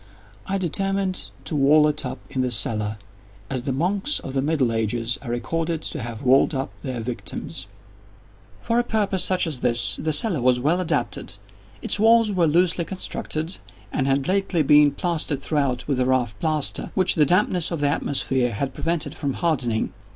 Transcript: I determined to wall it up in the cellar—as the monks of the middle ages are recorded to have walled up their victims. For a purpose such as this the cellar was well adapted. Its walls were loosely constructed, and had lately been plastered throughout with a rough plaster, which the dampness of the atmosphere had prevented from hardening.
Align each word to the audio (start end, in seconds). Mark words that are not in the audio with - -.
I 0.47 0.57
determined 0.57 1.29
to 1.45 1.55
wall 1.55 1.87
it 1.87 2.07
up 2.07 2.17
in 2.31 2.41
the 2.41 2.49
cellar—as 2.49 3.61
the 3.61 3.71
monks 3.71 4.19
of 4.21 4.33
the 4.33 4.41
middle 4.41 4.73
ages 4.73 5.19
are 5.21 5.29
recorded 5.29 5.83
to 5.83 6.01
have 6.01 6.23
walled 6.23 6.55
up 6.55 6.75
their 6.79 7.01
victims. 7.01 7.67
For 8.63 8.79
a 8.79 8.83
purpose 8.83 9.23
such 9.23 9.45
as 9.45 9.59
this 9.59 9.97
the 9.97 10.11
cellar 10.11 10.41
was 10.41 10.59
well 10.59 10.81
adapted. 10.81 11.35
Its 11.83 11.99
walls 11.99 12.31
were 12.31 12.47
loosely 12.47 12.83
constructed, 12.83 13.59
and 13.93 14.07
had 14.07 14.27
lately 14.27 14.63
been 14.63 14.89
plastered 14.89 15.39
throughout 15.43 15.87
with 15.87 15.99
a 15.99 16.05
rough 16.07 16.33
plaster, 16.39 16.91
which 16.95 17.13
the 17.13 17.23
dampness 17.27 17.69
of 17.69 17.79
the 17.79 17.89
atmosphere 17.89 18.53
had 18.53 18.73
prevented 18.73 19.13
from 19.13 19.33
hardening. 19.33 19.93